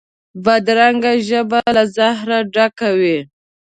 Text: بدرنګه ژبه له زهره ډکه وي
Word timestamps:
بدرنګه 0.43 1.13
ژبه 1.27 1.59
له 1.75 1.83
زهره 1.95 2.39
ډکه 2.53 2.89
وي 2.99 3.17